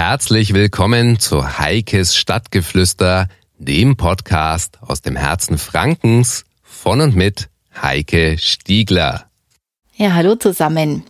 [0.00, 7.50] herzlich willkommen zu Heikes Stadtgeflüster, dem Podcast aus dem Herzen Frankens von und mit
[7.82, 9.26] Heike Stiegler.
[9.96, 11.04] Ja, hallo zusammen.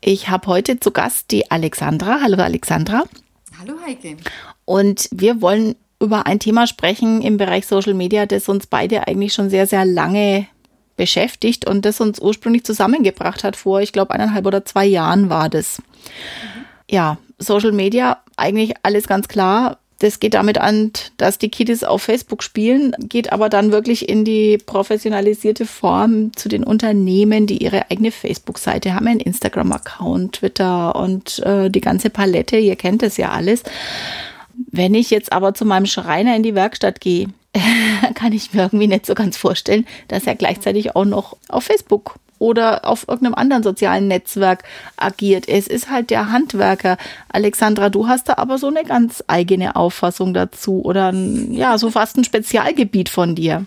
[0.00, 2.18] Ich habe heute zu Gast die Alexandra.
[2.22, 3.04] Hallo Alexandra.
[3.60, 4.16] Hallo Heike.
[4.64, 9.32] Und wir wollen über ein Thema sprechen im Bereich Social Media, das uns beide eigentlich
[9.32, 10.48] schon sehr, sehr lange
[10.96, 13.54] beschäftigt und das uns ursprünglich zusammengebracht hat.
[13.54, 15.78] Vor, ich glaube, eineinhalb oder zwei Jahren war das.
[15.78, 16.64] Mhm.
[16.90, 19.78] Ja, Social Media, eigentlich alles ganz klar.
[20.00, 24.24] Das geht damit an, dass die Kiddies auf Facebook spielen, geht aber dann wirklich in
[24.24, 31.38] die professionalisierte Form zu den Unternehmen, die ihre eigene Facebook-Seite haben, einen Instagram-Account, Twitter und
[31.40, 32.56] äh, die ganze Palette.
[32.56, 33.62] Ihr kennt das ja alles.
[34.70, 37.28] Wenn ich jetzt aber zu meinem Schreiner in die Werkstatt gehe,
[38.14, 42.16] kann ich mir irgendwie nicht so ganz vorstellen, dass er gleichzeitig auch noch auf Facebook
[42.44, 44.64] oder auf irgendeinem anderen sozialen Netzwerk
[44.98, 45.48] agiert.
[45.48, 46.98] Es ist halt der Handwerker.
[47.32, 52.18] Alexandra, du hast da aber so eine ganz eigene Auffassung dazu oder ja, so fast
[52.18, 53.64] ein Spezialgebiet von dir.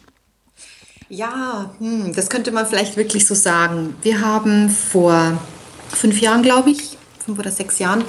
[1.10, 3.96] Ja, hm, das könnte man vielleicht wirklich so sagen.
[4.04, 5.40] Wir haben vor
[5.90, 8.04] fünf Jahren, glaube ich, fünf oder sechs Jahren,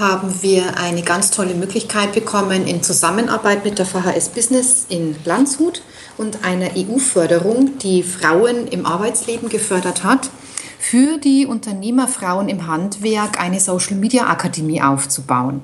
[0.00, 5.82] haben wir eine ganz tolle Möglichkeit bekommen in Zusammenarbeit mit der VHS Business in Landshut
[6.18, 10.30] und einer EU-Förderung, die Frauen im Arbeitsleben gefördert hat,
[10.78, 15.62] für die Unternehmerfrauen im Handwerk eine Social-Media-Akademie aufzubauen.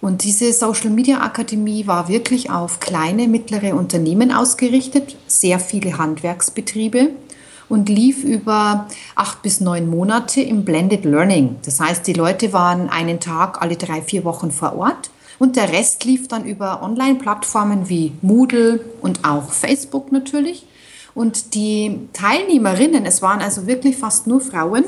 [0.00, 7.10] Und diese Social Media Akademie war wirklich auf kleine, mittlere Unternehmen ausgerichtet, sehr viele Handwerksbetriebe
[7.68, 11.56] und lief über acht bis neun Monate im Blended Learning.
[11.64, 15.72] Das heißt, die Leute waren einen Tag alle drei, vier Wochen vor Ort und der
[15.72, 20.66] Rest lief dann über Online-Plattformen wie Moodle und auch Facebook natürlich.
[21.14, 24.84] Und die Teilnehmerinnen, es waren also wirklich fast nur Frauen,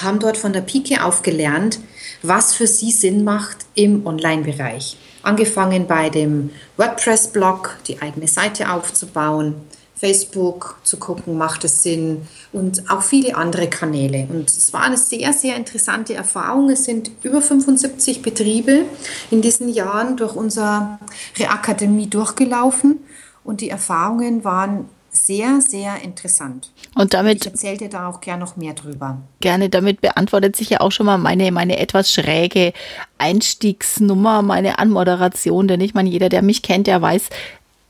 [0.00, 1.80] haben dort von der Pike auf gelernt,
[2.22, 4.96] was für sie Sinn macht im Online-Bereich.
[5.24, 9.56] Angefangen bei dem WordPress-Blog, die eigene Seite aufzubauen,
[10.00, 14.26] Facebook zu gucken, macht es Sinn und auch viele andere Kanäle.
[14.30, 16.70] Und es war eine sehr, sehr interessante Erfahrung.
[16.70, 18.86] Es sind über 75 Betriebe
[19.30, 20.98] in diesen Jahren durch unsere
[21.46, 23.00] Akademie durchgelaufen
[23.44, 26.70] und die Erfahrungen waren sehr, sehr interessant.
[26.94, 27.44] Und damit.
[27.44, 29.18] Ich erzähle dir da auch gerne noch mehr drüber.
[29.40, 32.72] Gerne, damit beantwortet sich ja auch schon mal meine, meine etwas schräge
[33.18, 37.28] Einstiegsnummer, meine Anmoderation, denn ich meine, jeder, der mich kennt, der weiß,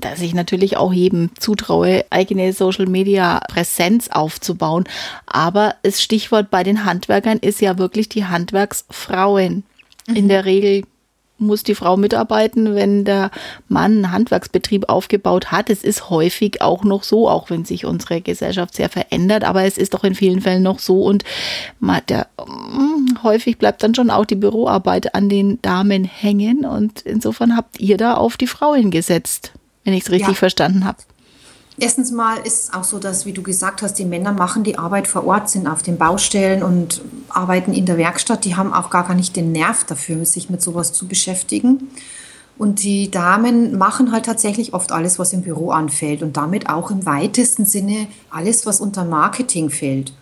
[0.00, 4.84] dass ich natürlich auch jedem zutraue, eigene Social Media Präsenz aufzubauen.
[5.26, 9.64] Aber das Stichwort bei den Handwerkern ist ja wirklich die Handwerksfrauen.
[10.06, 10.16] Mhm.
[10.16, 10.82] In der Regel
[11.40, 13.30] muss die Frau mitarbeiten, wenn der
[13.68, 15.70] Mann einen Handwerksbetrieb aufgebaut hat.
[15.70, 19.78] Es ist häufig auch noch so, auch wenn sich unsere Gesellschaft sehr verändert, aber es
[19.78, 21.24] ist doch in vielen Fällen noch so und
[22.08, 27.56] der, mm, häufig bleibt dann schon auch die Büroarbeit an den Damen hängen und insofern
[27.56, 29.52] habt ihr da auf die Frauen gesetzt
[29.84, 30.34] wenn ich es richtig ja.
[30.34, 30.98] verstanden habe.
[31.78, 34.76] Erstens mal ist es auch so, dass, wie du gesagt hast, die Männer machen die
[34.76, 38.44] Arbeit vor Ort, sind auf den Baustellen und arbeiten in der Werkstatt.
[38.44, 41.90] Die haben auch gar nicht den Nerv dafür, sich mit sowas zu beschäftigen.
[42.58, 46.90] Und die Damen machen halt tatsächlich oft alles, was im Büro anfällt und damit auch
[46.90, 50.12] im weitesten Sinne alles, was unter Marketing fällt.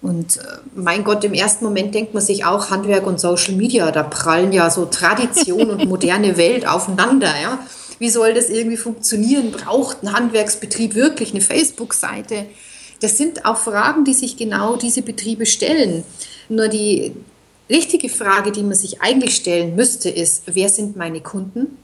[0.00, 0.40] Und äh,
[0.74, 4.52] mein Gott, im ersten Moment denkt man sich auch Handwerk und Social Media, da prallen
[4.52, 7.58] ja so Tradition und moderne Welt aufeinander, ja.
[8.02, 9.52] Wie soll das irgendwie funktionieren?
[9.52, 12.46] Braucht ein Handwerksbetrieb wirklich eine Facebook-Seite?
[12.98, 16.02] Das sind auch Fragen, die sich genau diese Betriebe stellen.
[16.48, 17.12] Nur die
[17.70, 21.78] richtige Frage, die man sich eigentlich stellen müsste, ist, wer sind meine Kunden?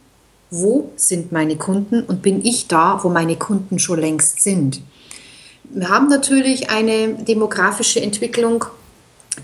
[0.51, 2.03] Wo sind meine Kunden?
[2.03, 4.83] Und bin ich da, wo meine Kunden schon längst sind?
[5.71, 8.65] Wir haben natürlich eine demografische Entwicklung,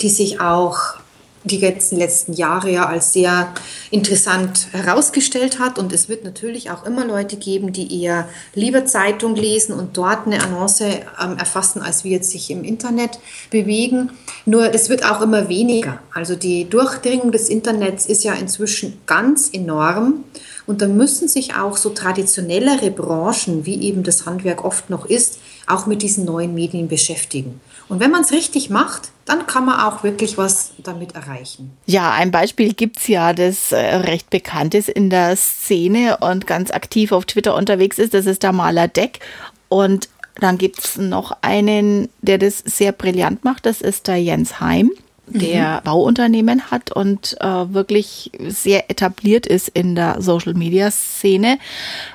[0.01, 0.95] die sich auch
[1.45, 3.53] die letzten, letzten Jahre ja als sehr
[3.91, 5.79] interessant herausgestellt hat.
[5.79, 10.27] Und es wird natürlich auch immer Leute geben, die eher lieber Zeitung lesen und dort
[10.27, 13.19] eine Annonce ähm, erfassen, als wir jetzt sich im Internet
[13.51, 14.11] bewegen.
[14.47, 16.01] Nur es wird auch immer weniger.
[16.13, 20.25] Also die Durchdringung des Internets ist ja inzwischen ganz enorm.
[20.67, 25.39] Und da müssen sich auch so traditionellere Branchen, wie eben das Handwerk oft noch ist,
[25.67, 27.61] auch mit diesen neuen Medien beschäftigen.
[27.89, 31.77] Und wenn man es richtig macht, dann kann man auch wirklich was damit erreichen.
[31.87, 36.47] Ja, ein Beispiel gibt es ja, das äh, recht bekannt ist in der Szene und
[36.47, 38.15] ganz aktiv auf Twitter unterwegs ist.
[38.15, 39.21] Das ist der Maler Deck.
[39.69, 43.67] Und dann gibt es noch einen, der das sehr brillant macht.
[43.67, 44.91] Das ist der Jens Heim
[45.27, 45.85] der mhm.
[45.85, 51.59] Bauunternehmen hat und äh, wirklich sehr etabliert ist in der Social-Media-Szene.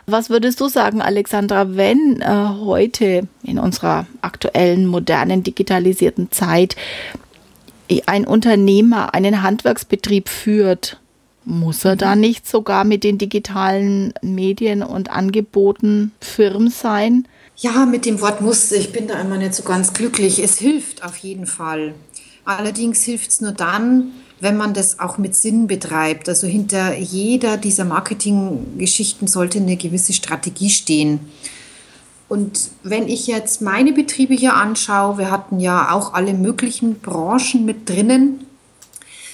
[0.06, 2.28] Was würdest du sagen, Alexandra, wenn äh,
[2.64, 6.76] heute in unserer aktuellen, modernen, digitalisierten Zeit
[8.06, 11.00] ein Unternehmer einen Handwerksbetrieb führt,
[11.46, 17.28] Muss er da nicht sogar mit den digitalen Medien und Angeboten firm sein?
[17.56, 20.38] Ja, mit dem Wort muss, ich bin da immer nicht so ganz glücklich.
[20.40, 21.96] Es hilft auf jeden Fall.
[22.50, 26.28] Allerdings hilft es nur dann, wenn man das auch mit Sinn betreibt.
[26.28, 31.19] Also hinter jeder dieser Marketinggeschichten sollte eine gewisse Strategie stehen.
[32.28, 37.66] Und wenn ich jetzt meine Betriebe hier anschaue, wir hatten ja auch alle möglichen Branchen
[37.66, 38.48] mit drinnen.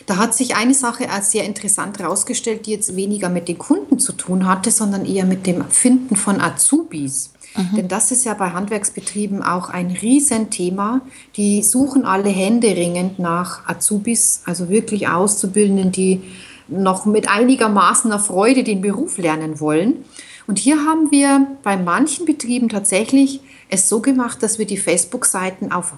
[0.07, 3.97] Da hat sich eine Sache als sehr interessant herausgestellt, die jetzt weniger mit den Kunden
[3.97, 7.31] zu tun hatte, sondern eher mit dem Finden von Azubis.
[7.56, 7.75] Mhm.
[7.75, 11.02] Denn das ist ja bei Handwerksbetrieben auch ein Riesenthema.
[11.36, 16.22] Die suchen alle händeringend nach Azubis, also wirklich Auszubildenden, die
[16.68, 20.06] noch mit einigermaßen Freude den Beruf lernen wollen.
[20.48, 25.72] Und hier haben wir bei manchen Betrieben tatsächlich es so gemacht, dass wir die Facebook-Seiten
[25.72, 25.94] auf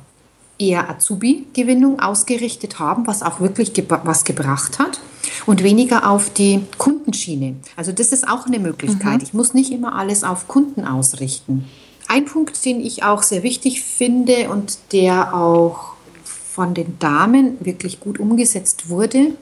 [0.60, 5.00] eher Azubi-Gewinnung ausgerichtet haben, was auch wirklich gebra was gebracht hat
[5.46, 7.56] und weniger auf die Kundenschiene.
[7.76, 9.18] Also das ist auch eine Möglichkeit.
[9.18, 9.24] Mhm.
[9.24, 11.66] Ich muss nicht immer alles auf Kunden ausrichten.
[12.08, 15.94] Ein Punkt, den ich auch sehr wichtig finde und der auch
[16.24, 19.34] von den Damen wirklich gut umgesetzt wurde.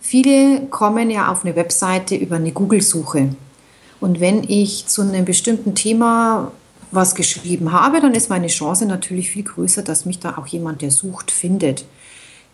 [0.00, 3.30] Viele kommen ja auf eine Webseite über eine Google-Suche.
[3.98, 6.52] Und wenn ich zu einem bestimmten Thema
[6.90, 10.82] was geschrieben habe, dann ist meine Chance natürlich viel größer, dass mich da auch jemand,
[10.82, 11.84] der sucht, findet.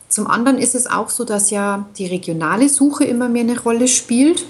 [0.08, 3.88] Zum anderen ist es auch so, dass ja die regionale Suche immer mehr eine Rolle
[3.88, 4.44] spielt.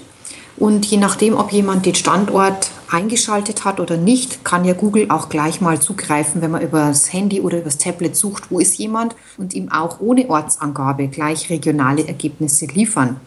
[0.57, 5.29] Und je nachdem, ob jemand den Standort eingeschaltet hat oder nicht, kann ja Google auch
[5.29, 8.77] gleich mal zugreifen, wenn man über das Handy oder über das Tablet sucht, wo ist
[8.77, 13.19] jemand und ihm auch ohne Ortsangabe gleich regionale Ergebnisse liefern.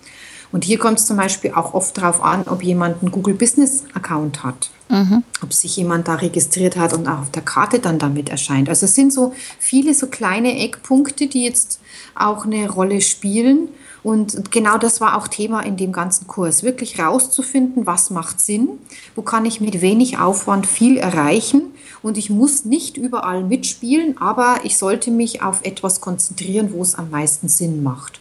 [0.52, 3.84] Und hier kommt es zum Beispiel auch oft darauf an, ob jemand einen Google Business
[3.94, 4.70] Account hat.
[4.88, 5.24] Mhm.
[5.42, 8.68] Ob sich jemand da registriert hat und auch auf der Karte dann damit erscheint.
[8.68, 11.80] Also es sind so viele so kleine Eckpunkte, die jetzt
[12.14, 13.68] auch eine Rolle spielen.
[14.04, 18.68] Und genau das war auch Thema in dem ganzen Kurs, wirklich rauszufinden, was macht Sinn,
[19.16, 21.62] wo kann ich mit wenig Aufwand viel erreichen.
[22.02, 26.94] Und ich muss nicht überall mitspielen, aber ich sollte mich auf etwas konzentrieren, wo es
[26.94, 28.20] am meisten Sinn macht.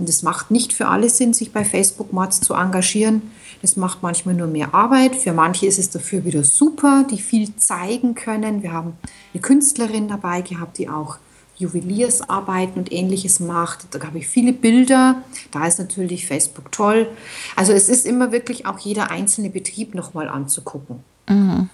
[0.00, 3.20] Und es macht nicht für alle Sinn, sich bei Facebook Mods zu engagieren.
[3.60, 5.14] Das macht manchmal nur mehr Arbeit.
[5.14, 8.62] Für manche ist es dafür wieder super, die viel zeigen können.
[8.62, 8.94] Wir haben
[9.34, 11.18] eine Künstlerin dabei gehabt, die auch
[11.58, 13.88] Juweliersarbeiten und ähnliches macht.
[13.90, 15.16] Da habe ich viele Bilder.
[15.50, 17.06] Da ist natürlich Facebook toll.
[17.54, 21.04] Also es ist immer wirklich auch jeder einzelne Betrieb nochmal anzugucken.
[21.28, 21.68] Mhm.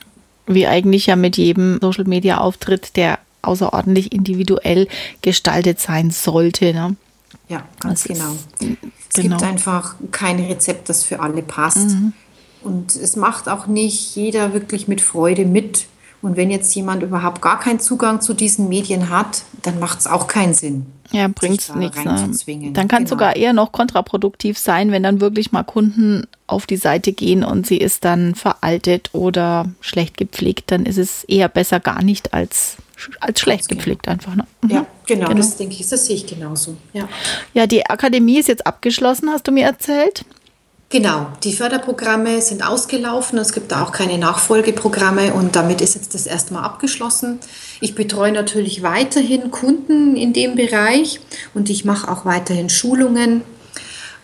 [0.48, 4.88] Wie eigentlich ja mit jedem Social-Media-Auftritt, der außerordentlich individuell
[5.22, 6.74] gestaltet sein sollte.
[6.74, 6.96] Ne?
[7.48, 8.32] Ja, ganz das genau.
[8.32, 8.78] Ist,
[9.08, 9.36] es genau.
[9.36, 11.90] gibt einfach kein Rezept, das für alle passt.
[11.90, 12.12] Mhm.
[12.62, 15.86] Und es macht auch nicht jeder wirklich mit Freude mit.
[16.22, 20.06] Und wenn jetzt jemand überhaupt gar keinen Zugang zu diesen Medien hat, dann macht es
[20.06, 20.86] auch keinen Sinn.
[21.12, 22.04] Ja, bringt es nichts.
[22.04, 22.72] Ne?
[22.72, 23.08] Dann kann es genau.
[23.08, 27.66] sogar eher noch kontraproduktiv sein, wenn dann wirklich mal Kunden auf die Seite gehen und
[27.66, 32.76] sie ist dann veraltet oder schlecht gepflegt, dann ist es eher besser gar nicht als
[33.20, 33.78] als schlecht genau.
[33.78, 34.34] gepflegt einfach.
[34.34, 34.46] Ne?
[34.62, 34.70] Mhm.
[34.70, 36.76] Ja, genau, genau, das denke ich, das sehe ich genauso.
[36.92, 37.08] Ja.
[37.54, 40.24] ja, die Akademie ist jetzt abgeschlossen, hast du mir erzählt?
[40.88, 46.14] Genau, die Förderprogramme sind ausgelaufen, es gibt da auch keine Nachfolgeprogramme und damit ist jetzt
[46.14, 47.40] das erstmal abgeschlossen.
[47.80, 51.18] Ich betreue natürlich weiterhin Kunden in dem Bereich
[51.54, 53.42] und ich mache auch weiterhin Schulungen.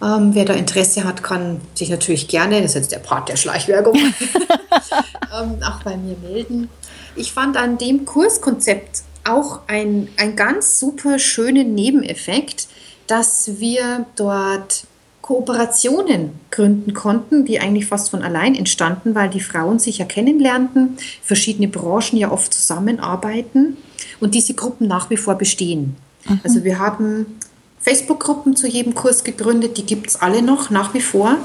[0.00, 3.36] Ähm, wer da Interesse hat, kann sich natürlich gerne, das ist jetzt der Part der
[3.36, 6.68] Schleichwerbung, ähm, auch bei mir melden.
[7.16, 12.68] Ich fand an dem Kurskonzept auch ein, ein ganz super schönen Nebeneffekt,
[13.06, 14.84] dass wir dort
[15.22, 20.98] Kooperationen gründen konnten, die eigentlich fast von allein entstanden, weil die Frauen sich ja kennenlernten,
[21.22, 23.76] verschiedene Branchen ja oft zusammenarbeiten
[24.20, 25.96] und diese Gruppen nach wie vor bestehen.
[26.28, 26.40] Mhm.
[26.42, 27.38] Also wir haben
[27.80, 31.36] Facebook-Gruppen zu jedem Kurs gegründet, die gibt es alle noch nach wie vor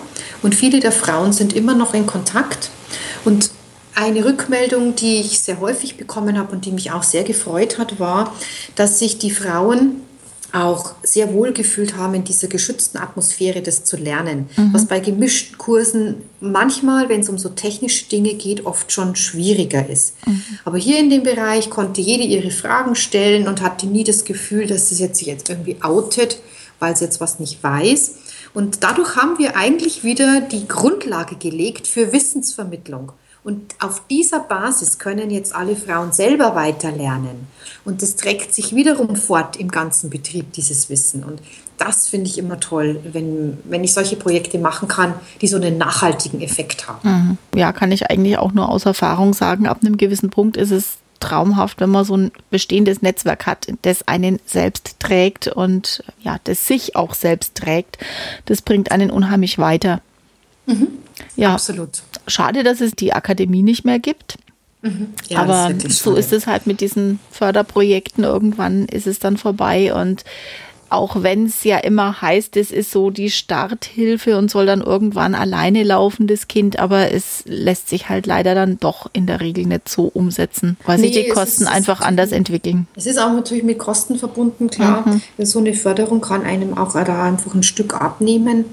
[0.41, 2.71] und viele der Frauen sind immer noch in Kontakt
[3.25, 3.51] und
[3.97, 7.99] eine Rückmeldung, die ich sehr häufig bekommen habe und die mich auch sehr gefreut hat,
[7.99, 8.31] war,
[8.75, 10.01] dass sich die Frauen
[10.53, 14.49] auch sehr wohl gefühlt haben, in dieser geschützten Atmosphäre das zu lernen.
[14.55, 14.73] Mhm.
[14.73, 19.89] Was bei gemischten Kursen manchmal, wenn es um so technische Dinge geht, oft schon schwieriger
[19.89, 20.13] ist.
[20.27, 20.43] Mhm.
[20.63, 24.67] Aber hier in dem Bereich konnte jede ihre Fragen stellen und hatte nie das Gefühl,
[24.67, 26.39] dass sie jetzt, sich jetzt irgendwie outet,
[26.79, 28.13] weil sie jetzt was nicht weiß.
[28.53, 33.11] Und dadurch haben wir eigentlich wieder die Grundlage gelegt für Wissensvermittlung.
[33.47, 37.47] Und auf dieser Basis können jetzt alle Frauen selber weiterlernen.
[37.85, 41.23] Und das trägt sich wiederum fort im ganzen Betrieb, dieses Wissen.
[41.23, 41.39] Und
[41.77, 45.77] das finde ich immer toll, wenn, wenn ich solche Projekte machen kann, die so einen
[45.77, 47.09] nachhaltigen Effekt haben.
[47.09, 47.37] Mhm.
[47.57, 50.97] Ja, kann ich eigentlich auch nur aus Erfahrung sagen, ab einem gewissen Punkt ist es
[51.21, 56.67] traumhaft, wenn man so ein bestehendes Netzwerk hat, das einen selbst trägt und ja, das
[56.67, 57.97] sich auch selbst trägt.
[58.43, 60.01] Das bringt einen unheimlich weiter.
[60.65, 60.89] Mhm.
[61.37, 62.03] Ja, absolut.
[62.27, 64.37] Schade, dass es die Akademie nicht mehr gibt.
[64.81, 65.13] Mhm.
[65.27, 68.23] Ja, Aber so ist es halt mit diesen Förderprojekten.
[68.23, 70.23] Irgendwann ist es dann vorbei und
[70.89, 75.35] auch wenn es ja immer heißt, es ist so die Starthilfe und soll dann irgendwann
[75.35, 79.65] alleine laufen, das Kind, aber es lässt sich halt leider dann doch in der Regel
[79.65, 82.87] nicht so umsetzen, weil nee, sich die Kosten ist, einfach anders entwickeln.
[82.95, 85.03] Es ist auch natürlich mit Kosten verbunden, klar.
[85.07, 85.45] Mhm.
[85.45, 88.65] So eine Förderung kann einem auch da einfach ein Stück abnehmen.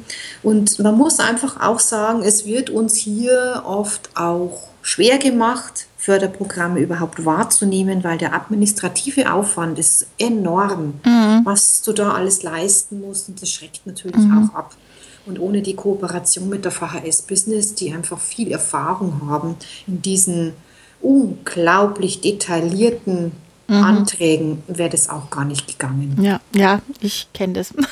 [0.42, 6.80] Und man muss einfach auch sagen, es wird uns hier oft auch schwer gemacht, Förderprogramme
[6.80, 11.40] überhaupt wahrzunehmen, weil der administrative Aufwand ist enorm, mhm.
[11.44, 14.50] was du da alles leisten musst und das schreckt natürlich mhm.
[14.50, 14.76] auch ab.
[15.24, 19.56] Und ohne die Kooperation mit der VHS Business, die einfach viel Erfahrung haben
[19.86, 20.52] in diesen
[21.00, 23.32] unglaublich detaillierten
[23.66, 23.74] mhm.
[23.74, 26.18] Anträgen, wäre das auch gar nicht gegangen.
[26.20, 27.72] Ja, ja, ich kenne das.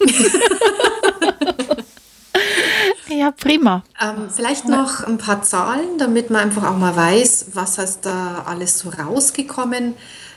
[3.24, 3.82] Ja, prima.
[4.02, 8.44] Ähm, vielleicht noch ein paar Zahlen, damit man einfach auch mal weiß, was ist da
[8.46, 9.94] alles so rausgekommen.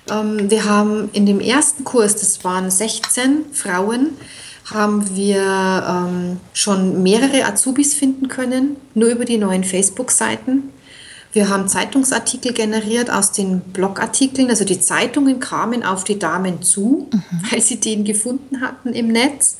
[0.09, 4.11] Ähm, wir haben in dem ersten Kurs, das waren 16 Frauen,
[4.71, 10.71] haben wir ähm, schon mehrere Azubis finden können, nur über die neuen Facebook-Seiten.
[11.33, 14.49] Wir haben Zeitungsartikel generiert aus den Blogartikeln.
[14.49, 17.51] Also die Zeitungen kamen auf die Damen zu, mhm.
[17.51, 19.57] weil sie den gefunden hatten im Netz.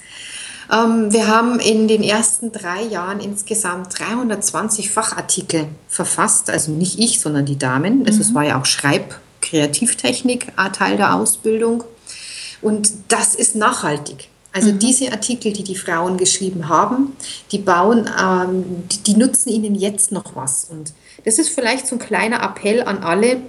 [0.72, 7.20] Ähm, wir haben in den ersten drei Jahren insgesamt 320 Fachartikel verfasst, also nicht ich,
[7.20, 8.06] sondern die Damen.
[8.06, 8.22] Also mhm.
[8.22, 11.84] es war ja auch Schreib-Kreativtechnik Teil der Ausbildung.
[12.62, 14.30] Und das ist nachhaltig.
[14.52, 14.80] Also mhm.
[14.80, 17.16] diese Artikel, die die Frauen geschrieben haben,
[17.52, 20.66] die bauen, ähm, die, die nutzen ihnen jetzt noch was.
[20.66, 20.94] Und
[21.26, 23.42] das ist vielleicht so ein kleiner Appell an alle.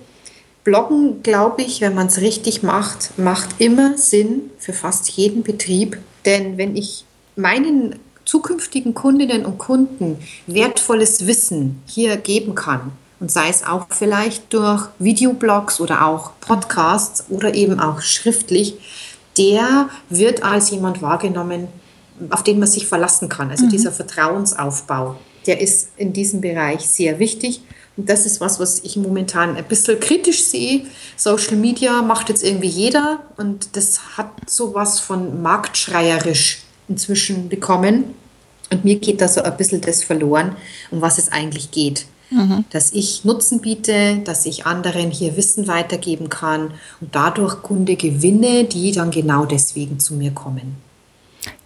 [0.64, 5.98] Bloggen, glaube ich, wenn man es richtig macht, macht immer Sinn für fast jeden Betrieb.
[6.26, 7.04] Denn wenn ich
[7.38, 14.52] meinen zukünftigen Kundinnen und Kunden wertvolles Wissen hier geben kann, und sei es auch vielleicht
[14.52, 18.74] durch Videoblogs oder auch Podcasts oder eben auch schriftlich,
[19.36, 21.68] der wird als jemand wahrgenommen,
[22.30, 23.50] auf den man sich verlassen kann.
[23.50, 23.70] Also mhm.
[23.70, 25.16] dieser Vertrauensaufbau,
[25.46, 27.60] der ist in diesem Bereich sehr wichtig.
[27.96, 30.86] Und das ist was, was ich momentan ein bisschen kritisch sehe.
[31.16, 38.14] Social Media macht jetzt irgendwie jeder und das hat sowas von marktschreierisch inzwischen bekommen.
[38.70, 40.56] Und mir geht da so ein bisschen das verloren,
[40.90, 42.06] um was es eigentlich geht.
[42.30, 42.64] Mhm.
[42.70, 48.64] Dass ich Nutzen biete, dass ich anderen hier Wissen weitergeben kann und dadurch Kunde gewinne,
[48.64, 50.76] die dann genau deswegen zu mir kommen.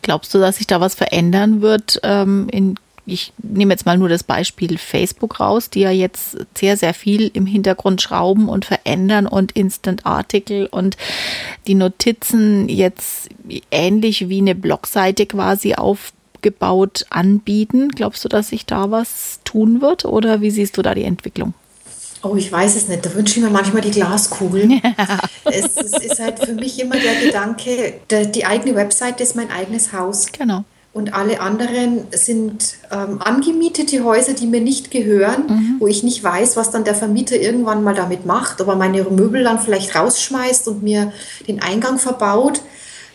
[0.02, 4.08] Glaubst du, dass sich da was verändern wird ähm, in ich nehme jetzt mal nur
[4.08, 9.26] das Beispiel Facebook raus, die ja jetzt sehr, sehr viel im Hintergrund schrauben und verändern
[9.26, 10.96] und Instant-Artikel und
[11.66, 13.28] die Notizen jetzt
[13.70, 17.88] ähnlich wie eine Blogseite quasi aufgebaut anbieten.
[17.88, 21.54] Glaubst du, dass sich da was tun wird oder wie siehst du da die Entwicklung?
[22.22, 23.04] Oh, ich weiß es nicht.
[23.04, 24.70] Da wünsche ich mir manchmal die Glaskugel.
[24.70, 24.80] Ja.
[25.44, 29.92] Es, es, ist halt für mich immer der Gedanke, die eigene Webseite ist mein eigenes
[29.92, 30.26] Haus.
[30.30, 35.76] Genau und alle anderen sind ähm, angemietete Häuser, die mir nicht gehören, mhm.
[35.78, 39.02] wo ich nicht weiß, was dann der Vermieter irgendwann mal damit macht, ob er meine
[39.04, 41.12] Möbel dann vielleicht rausschmeißt und mir
[41.48, 42.60] den Eingang verbaut.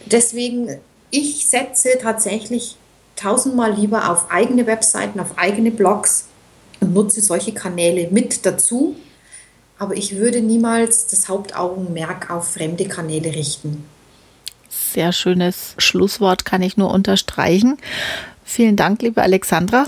[0.05, 0.77] Deswegen,
[1.11, 2.77] ich setze tatsächlich
[3.15, 6.25] tausendmal lieber auf eigene Webseiten, auf eigene Blogs
[6.79, 8.95] und nutze solche Kanäle mit dazu.
[9.77, 13.85] Aber ich würde niemals das Hauptaugenmerk auf fremde Kanäle richten
[14.93, 17.77] sehr schönes Schlusswort, kann ich nur unterstreichen.
[18.43, 19.87] Vielen Dank, liebe Alexandra.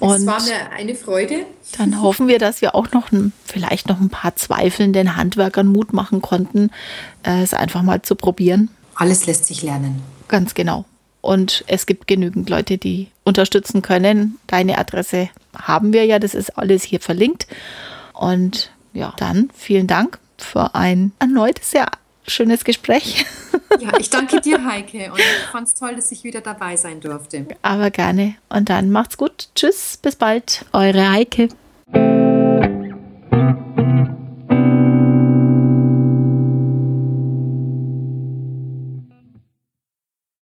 [0.00, 1.46] Und es war mir eine Freude.
[1.78, 3.08] Dann hoffen wir, dass wir auch noch
[3.44, 6.70] vielleicht noch ein paar zweifelnden Handwerkern Mut machen konnten,
[7.24, 8.70] äh, es einfach mal zu probieren.
[8.96, 10.02] Alles lässt sich lernen.
[10.28, 10.84] Ganz genau.
[11.20, 14.38] Und es gibt genügend Leute, die unterstützen können.
[14.46, 17.46] Deine Adresse haben wir ja, das ist alles hier verlinkt.
[18.12, 21.88] Und ja, dann vielen Dank für ein erneut sehr
[22.26, 23.24] schönes Gespräch.
[23.80, 25.10] Ja, ich danke dir, Heike.
[25.12, 27.46] Und ich fand es toll, dass ich wieder dabei sein durfte.
[27.62, 28.36] Aber gerne.
[28.48, 29.48] Und dann macht's gut.
[29.54, 30.64] Tschüss, bis bald.
[30.72, 31.48] Eure Heike.